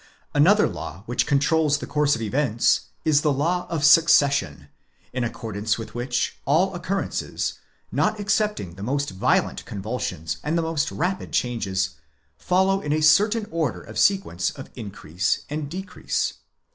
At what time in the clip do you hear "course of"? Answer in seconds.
1.85-2.23